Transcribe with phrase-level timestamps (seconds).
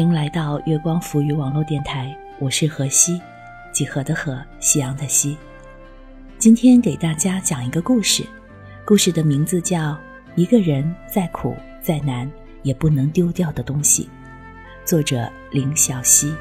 [0.00, 3.20] 欢迎来到月光浮语网络电台，我是何西，
[3.70, 5.36] 几何的何，夕阳的夕。
[6.38, 8.24] 今天给大家讲一个故事，
[8.86, 9.92] 故事的名字叫
[10.36, 12.26] 《一个人再苦再难
[12.62, 14.04] 也不能丢掉的东西》，
[14.88, 16.34] 作者林小溪。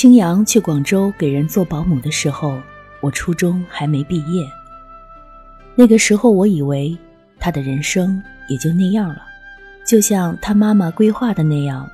[0.00, 2.58] 青阳去广州给人做保姆的时候，
[3.02, 4.50] 我初中还没毕业。
[5.74, 6.96] 那个时候，我以为
[7.38, 8.18] 他的人生
[8.48, 9.22] 也就那样了，
[9.86, 11.86] 就像他妈妈规划的那样，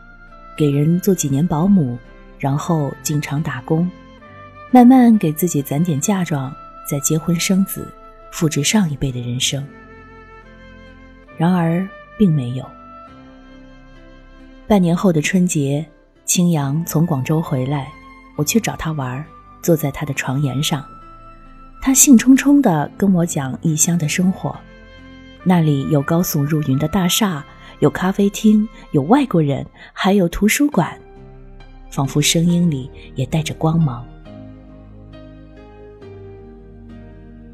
[0.57, 1.99] 给人做几年保姆，
[2.39, 3.91] 然后经常打工，
[4.71, 6.55] 慢慢给自己攒点嫁妆，
[6.89, 7.93] 再结婚生子，
[8.31, 9.67] 复制上一辈的人生。
[11.37, 11.85] 然而，
[12.17, 12.65] 并没有。
[14.69, 15.85] 半年后的春节。
[16.27, 17.89] 青阳从广州回来，
[18.35, 19.25] 我去找他玩，
[19.63, 20.85] 坐在他的床沿上，
[21.81, 24.55] 他兴冲冲地跟我讲异乡的生活，
[25.45, 27.45] 那里有高耸入云的大厦，
[27.79, 31.01] 有咖啡厅，有外国人，还有图书馆，
[31.91, 34.05] 仿佛声音里也带着光芒。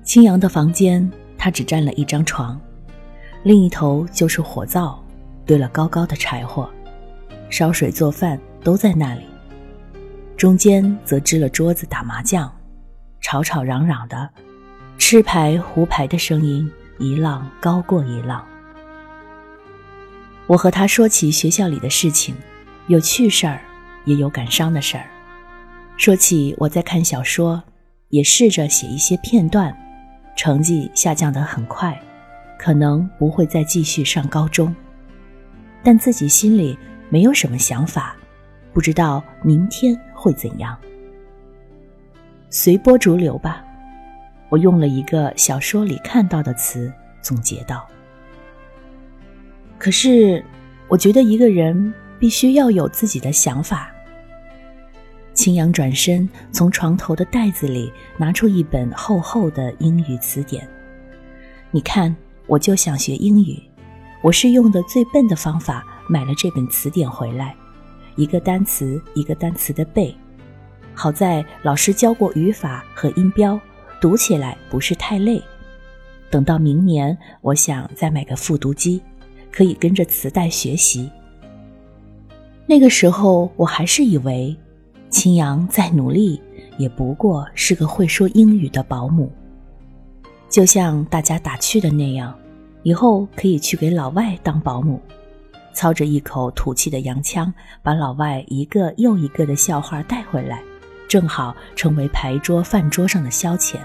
[0.02, 2.58] 青阳的房间，他只占了一张床，
[3.42, 4.98] 另一头就是火灶，
[5.44, 6.68] 堆了高高的柴火，
[7.50, 8.40] 烧水做饭。
[8.64, 9.26] 都在那里，
[10.36, 12.50] 中间则支了桌子打麻将，
[13.20, 14.30] 吵吵嚷嚷的，
[14.98, 18.44] 吃牌胡牌的声音一浪高过一浪。
[20.46, 22.36] 我和他说起学校里的事情，
[22.86, 23.60] 有趣事儿，
[24.04, 25.06] 也有感伤的事儿。
[25.96, 27.62] 说起我在看小说，
[28.10, 29.76] 也试着写一些片段，
[30.36, 32.00] 成绩下降得很快，
[32.58, 34.74] 可能不会再继续上高中，
[35.82, 36.78] 但自己心里
[37.08, 38.16] 没有什么想法。
[38.72, 40.76] 不知道明天会怎样，
[42.48, 43.64] 随波逐流吧。
[44.48, 47.86] 我用了一个小说里看到的词总结道。
[49.78, 50.44] 可是，
[50.88, 53.90] 我觉得一个人必须要有自己的想法。
[55.34, 60.68] 青阳转身从床头的袋子里拿出一本厚厚的英语词典，
[61.70, 62.14] 你看，
[62.46, 63.60] 我就想学英语，
[64.22, 67.56] 我是用的最笨的方法买了这本词典回来。
[68.16, 70.14] 一个单词一个单词的背，
[70.94, 73.58] 好在老师教过语法和音标，
[74.00, 75.42] 读起来不是太累。
[76.30, 79.02] 等到明年，我想再买个复读机，
[79.50, 81.10] 可以跟着磁带学习。
[82.66, 84.56] 那个时候，我还是以为，
[85.10, 86.40] 青阳再努力，
[86.78, 89.30] 也不过是个会说英语的保姆。
[90.48, 92.34] 就像大家打趣的那样，
[92.82, 95.00] 以后可以去给老外当保姆。
[95.72, 97.52] 操着一口土气的洋腔，
[97.82, 100.62] 把老外一个又一个的笑话带回来，
[101.08, 103.76] 正好成为牌桌饭桌上的消遣。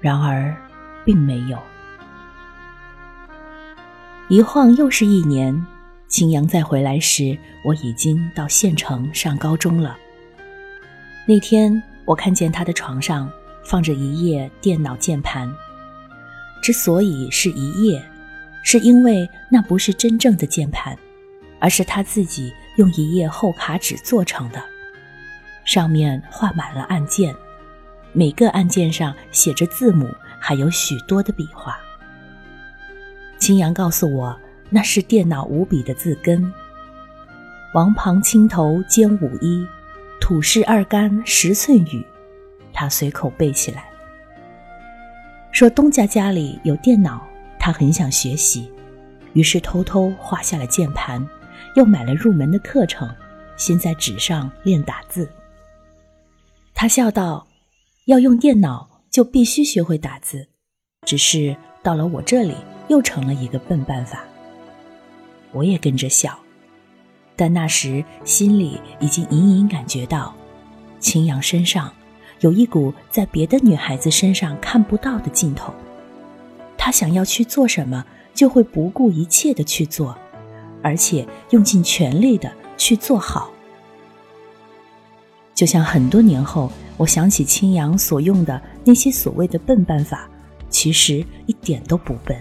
[0.00, 0.54] 然而，
[1.04, 1.58] 并没有。
[4.28, 5.66] 一晃又是一年，
[6.08, 9.96] 青阳再回来时，我已经到县城上高中了。
[11.26, 13.30] 那天，我看见他的床上
[13.64, 15.50] 放着一页电脑键盘，
[16.62, 18.02] 之所以是一页。
[18.64, 20.98] 是因为那不是真正的键盘，
[21.60, 24.60] 而是他自己用一页厚卡纸做成的，
[25.64, 27.32] 上面画满了按键，
[28.12, 30.08] 每个按键上写着字母，
[30.40, 31.78] 还有许多的笔画。
[33.38, 36.50] 青阳告诉我，那是电脑五笔的字根：
[37.74, 39.66] 王旁青头兼五一，
[40.22, 42.04] 土势二干十寸雨。
[42.72, 43.84] 他随口背起来，
[45.52, 47.24] 说东家家里有电脑。
[47.64, 48.70] 他很想学习，
[49.32, 51.26] 于是偷偷画下了键盘，
[51.76, 53.08] 又买了入门的课程，
[53.56, 55.26] 先在纸上练打字。
[56.74, 57.46] 他笑道
[58.04, 60.46] ：“要用电脑，就必须学会打字。
[61.06, 62.54] 只是到了我这里，
[62.88, 64.22] 又成了一个笨办法。”
[65.52, 66.38] 我也跟着笑，
[67.34, 70.36] 但那时心里已经隐隐感觉到，
[71.00, 71.90] 青阳身上
[72.40, 75.72] 有一股在别的女孩子身上看不到的劲头。
[76.84, 78.04] 他想要去做什么，
[78.34, 80.14] 就会不顾一切的去做，
[80.82, 83.50] 而且用尽全力的去做好。
[85.54, 90.28] 就像很多年后，我想起青阳所用的那些所谓的笨办法，
[90.68, 92.36] 其实一点都不笨，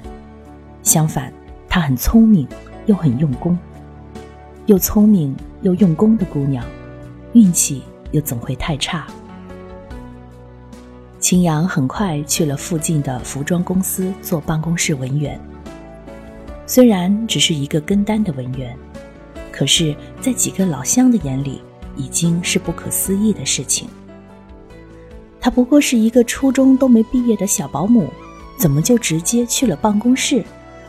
[0.82, 1.32] 相反，
[1.70, 2.46] 他很聪明
[2.86, 3.58] 又很用功。
[4.66, 6.66] 又聪明又用功的姑娘，
[7.32, 7.82] 运气
[8.12, 9.08] 又怎会太差？
[11.24, 15.40] 秦阳很快去了附近的服装公司做办公室文员。
[16.68, 18.78] 虽然只是一个跟单的文员，
[19.50, 21.62] 可是，在几个老乡的眼里，
[21.96, 23.88] 已经是不可思议的事情。
[25.40, 28.10] 她不过是一个初中都没毕业的小保姆，
[28.58, 30.44] 怎么就直接去了办公室？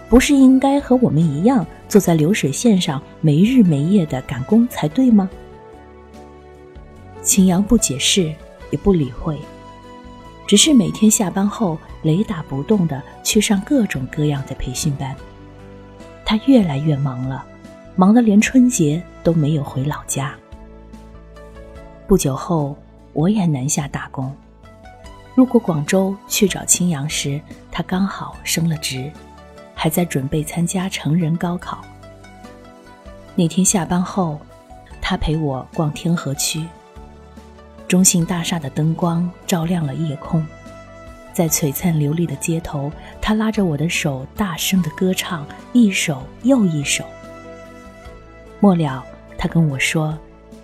[0.09, 5.31] 不是应该和我们一样坐在流水线上没日没夜的赶工才对吗？
[7.23, 8.35] 秦阳不解释，
[8.73, 9.39] 也不理会，
[10.46, 15.14] 只是每天下班后雷打不动的去上各种各样的培训班。
[16.25, 17.44] 他越来越忙了，
[17.96, 20.35] 忙得连春节都没有回老家。
[22.06, 22.76] 不久后，
[23.12, 24.35] 我也南下打工，
[25.35, 29.11] 路过广州去找青阳时，他刚好升了职，
[29.75, 31.82] 还在准备参加成人高考。
[33.35, 34.38] 那天下班后，
[35.00, 36.64] 他陪我逛天河区。
[37.94, 40.44] 中信大厦的灯光照亮了夜空，
[41.32, 42.91] 在璀璨流丽的街头，
[43.23, 47.05] 他拉着我的手，大声的歌唱，一首又一首。
[48.58, 49.06] 末了，
[49.38, 50.19] 他跟我说，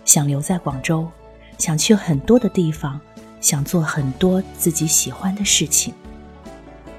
[0.04, 1.08] 想留在广州，
[1.56, 3.00] 想去很多的地方，
[3.40, 5.94] 想做很多自己喜欢的事情。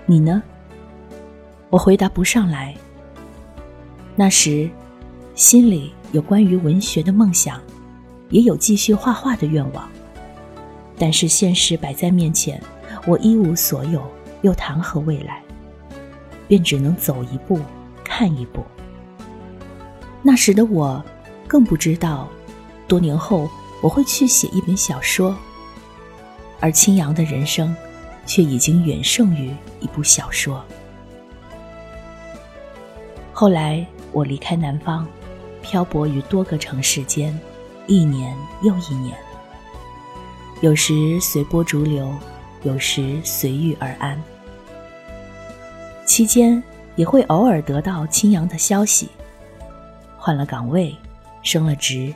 [0.05, 0.41] 你呢？
[1.69, 2.73] 我回答不上来。
[4.15, 4.69] 那时，
[5.35, 7.59] 心里有关于文学的梦想，
[8.29, 9.91] 也有继续画画的愿望。
[11.01, 12.62] 但是现实摆在面前，
[13.07, 14.07] 我一无所有，
[14.44, 15.42] 又谈何未来？
[16.48, 17.59] 便只能走一步
[18.03, 18.63] 看一步。
[20.21, 21.03] 那时的我，
[21.48, 22.27] 更不知道，
[22.88, 23.50] 多年后
[23.81, 25.36] 我会去写一本小说，
[26.59, 27.75] 而青阳的人生，
[28.27, 30.63] 却已经远胜于一部小说。
[33.33, 35.07] 后来我离开南方，
[35.63, 37.36] 漂泊于多个城市间，
[37.88, 39.18] 一年又一年。
[40.61, 42.15] 有时随波逐流，
[42.61, 44.21] 有时随遇而安。
[46.05, 46.61] 期间
[46.95, 49.09] 也会偶尔得到青阳的消息，
[50.17, 50.95] 换了岗位，
[51.41, 52.13] 升了职，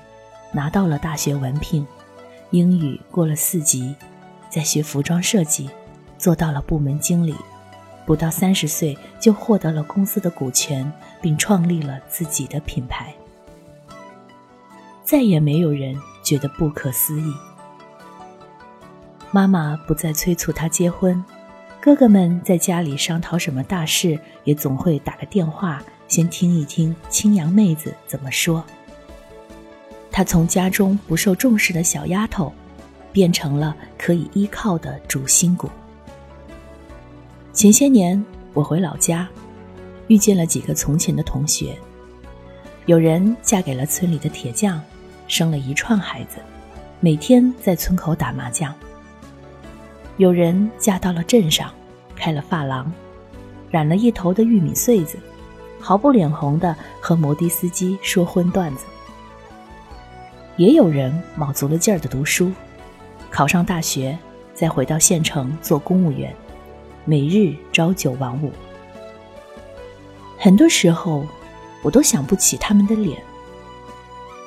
[0.51, 1.87] 拿到了大学文凭，
[2.51, 3.95] 英语过了四级，
[4.47, 5.67] 在学服装设计，
[6.19, 7.33] 做到了部门经理，
[8.05, 13.11] 不到三十岁就获得了公司的股权，并创立了自己的品牌。
[15.03, 17.33] 再也没有人觉得不可思议。
[19.35, 21.21] 妈妈不再催促他结婚，
[21.81, 28.63] 哥哥们在家里商讨什么大事，也总会打个电话，先听一听青阳妹子怎么说。
[30.09, 32.53] 她从家中不受重视的小丫头，
[33.11, 35.69] 变成了可以依靠的主心骨。
[37.51, 38.23] 前些年
[38.53, 39.27] 我回老家，
[40.07, 41.77] 遇见了几个从前的同学，
[42.85, 44.81] 有人嫁给了村里的铁匠，
[45.27, 46.37] 生了一串孩子，
[47.01, 48.73] 每天在村口打麻将。
[50.17, 51.69] 有人嫁到了镇上，
[52.15, 52.89] 开了发廊，
[53.69, 55.17] 染了一头的玉米穗子，
[55.77, 58.85] 毫不脸红的和摩的司机说荤段子。
[60.55, 62.49] 也有人卯足了劲儿的读书，
[63.29, 64.17] 考上大学，
[64.53, 66.33] 再回到县城做公务员，
[67.03, 68.49] 每日朝九晚五。
[70.39, 71.25] 很多时候，
[71.81, 73.21] 我都想不起他们的脸，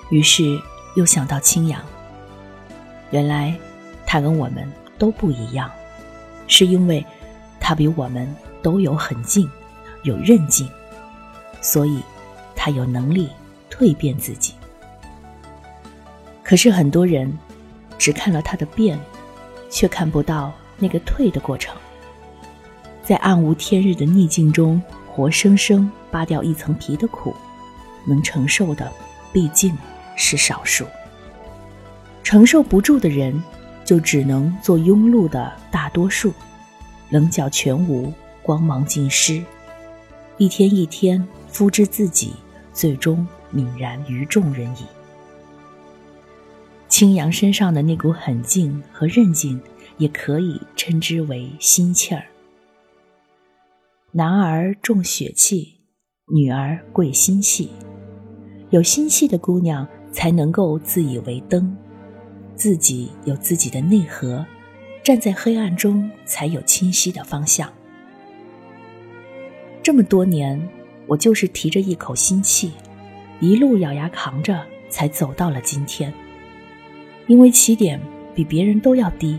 [0.08, 0.58] 于是
[0.96, 1.78] 又想到青阳。
[3.10, 3.54] 原来，
[4.06, 4.66] 他跟我们。
[4.98, 5.70] 都不一样，
[6.46, 7.04] 是因为
[7.60, 9.48] 他比我们都有狠劲，
[10.02, 10.68] 有韧劲，
[11.60, 12.02] 所以
[12.56, 13.28] 他有能力
[13.70, 14.54] 蜕变自己。
[16.42, 17.38] 可是很多人
[17.98, 18.98] 只看了他的变，
[19.70, 21.76] 却看不到那个退的过程。
[23.04, 27.34] 在暗无天日的逆境中，活生生扒掉一层皮的苦，
[28.06, 28.90] 能承受的
[29.32, 29.76] 毕竟
[30.16, 30.86] 是少数。
[32.22, 33.42] 承受不住的人。
[33.88, 36.30] 就只能做庸碌的大多数，
[37.08, 39.42] 棱角全无，光芒尽失，
[40.36, 42.34] 一天一天复制自己，
[42.74, 44.84] 最终泯然于众人矣。
[46.86, 49.58] 青阳身上的那股狠劲和韧劲，
[49.96, 52.22] 也可以称之为心气儿。
[54.12, 55.80] 男儿重血气，
[56.26, 57.70] 女儿贵心气，
[58.68, 61.74] 有心气的姑娘才能够自以为灯。
[62.58, 64.44] 自己有自己的内核，
[65.04, 67.72] 站在黑暗中才有清晰的方向。
[69.80, 70.68] 这么多年，
[71.06, 72.72] 我就是提着一口心气，
[73.38, 76.12] 一路咬牙扛着，才走到了今天。
[77.28, 78.00] 因为起点
[78.34, 79.38] 比别人都要低，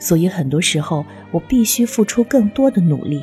[0.00, 3.22] 所以很多时候我必须付出更多的努力。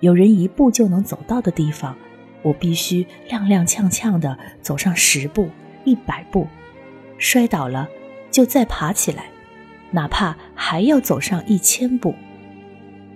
[0.00, 1.96] 有人一步就能走到的地方，
[2.42, 5.48] 我必须踉踉跄跄的走上十步、
[5.84, 6.48] 一百步，
[7.18, 7.88] 摔倒了。
[8.32, 9.26] 就再爬起来，
[9.92, 12.14] 哪怕还要走上一千步。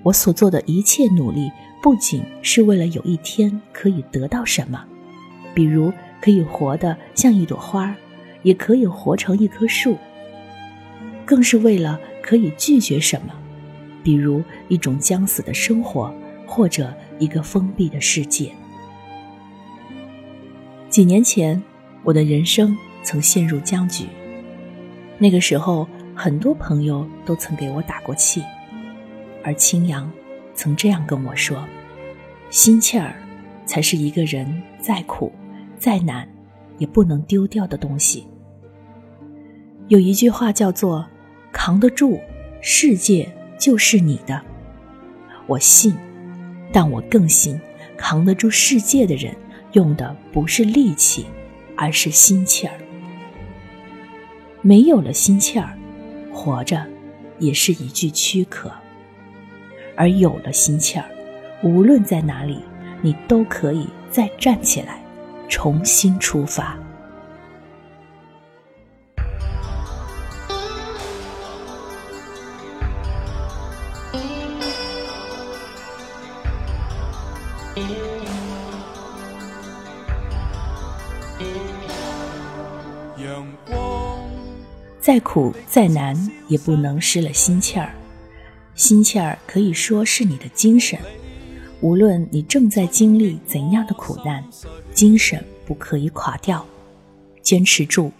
[0.05, 1.51] 我所做的一切努力，
[1.83, 4.85] 不仅是为了有一天可以得到什么，
[5.53, 7.97] 比如可以活得像一朵花，
[8.43, 9.97] 也可以活成一棵树，
[11.25, 13.33] 更是为了可以拒绝什么，
[14.05, 16.15] 比如一种将死的生活，
[16.47, 18.53] 或者一个封闭的世界。
[20.89, 21.61] 几年前，
[22.05, 24.07] 我的人生曾陷入僵局，
[25.19, 28.43] 那个时候，很多朋友都曾给我打过气，
[29.43, 30.11] 而青阳
[30.55, 31.67] 曾这样跟我说
[32.51, 33.15] ：“心气儿，
[33.65, 35.33] 才是一个人再苦
[35.79, 36.29] 再难
[36.79, 38.27] 也不能丢掉的东西。”
[39.89, 41.07] 有一句话叫做
[41.53, 42.21] “扛得住，
[42.61, 44.43] 世界就是你的”。
[45.47, 45.95] 我信，
[46.73, 47.59] 但我更信，
[47.97, 49.35] 扛得住世界的人，
[49.73, 51.25] 用的不是力气，
[51.77, 52.75] 而是心气儿。
[54.67, 55.79] 没有了心气儿，
[56.35, 56.85] 活着
[57.39, 58.69] 也是一具躯壳；
[59.95, 61.05] 而有了心气儿，
[61.63, 62.61] 无论在哪里，
[63.01, 65.01] 你都可以再站起来，
[65.49, 66.77] 重新出发。
[85.07, 86.17] 再苦再难，
[86.49, 87.95] 也不能失了心气儿。
[88.75, 90.99] 心气儿可以说是你的精神。
[91.81, 94.43] 无论你正在经历怎样的苦难，
[94.93, 96.67] 精神不可以垮掉。
[97.41, 98.11] 坚持住，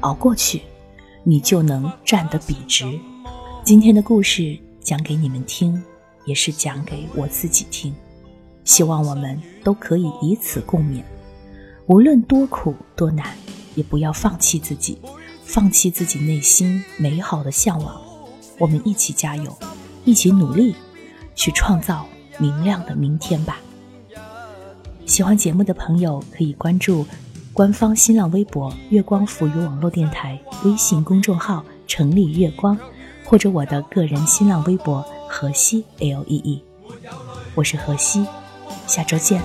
[0.00, 0.62] 熬过去，
[1.22, 2.86] 你就能站得笔直。
[3.62, 5.80] 今天的故事讲给你们听，
[6.24, 7.94] 也是讲给我自己听。
[8.64, 11.04] 希望我们都可以以此共勉。
[11.86, 13.28] 无论多苦多难，
[13.76, 14.98] 也不要放弃自己。
[15.52, 18.00] 放弃自己内心美好的向往，
[18.56, 19.54] 我们一起加油，
[20.02, 20.74] 一起努力，
[21.34, 22.06] 去创造
[22.38, 23.60] 明亮的明天吧。
[25.04, 27.04] 喜欢节目的朋友可以关注
[27.52, 32.74] 官方新浪微博“月光抚育网络电台”微信公众号“成立月光”，
[33.22, 36.64] 或者我的个人新浪微博“河西 L E E”。
[37.54, 38.26] 我是河西，
[38.86, 39.42] 下周见。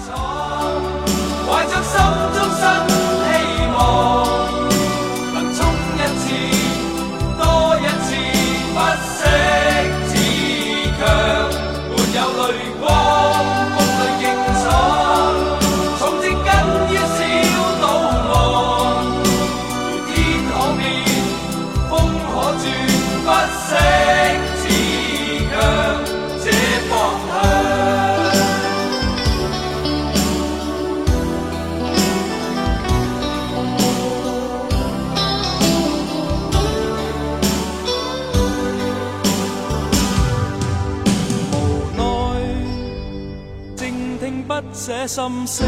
[44.88, 45.68] 这心声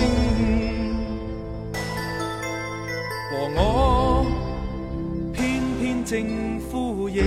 [3.29, 4.25] 和我
[5.33, 7.25] 偏偏正呼应，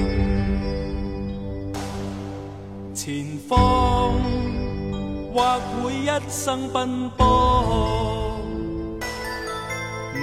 [2.95, 4.15] 前方
[5.35, 8.41] 或会一生奔波，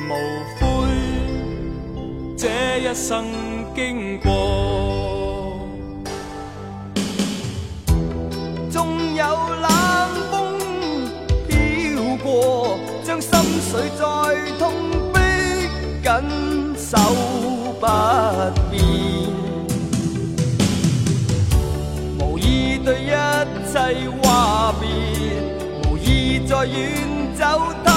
[0.09, 0.13] 无
[0.57, 0.65] 悔
[2.35, 2.47] 这
[2.79, 3.25] 一生
[3.75, 4.98] 经过，
[18.69, 18.83] 变。
[22.19, 23.07] 无意对一
[23.71, 24.87] 切话别，
[25.89, 26.91] 无意再远
[27.35, 27.88] 走。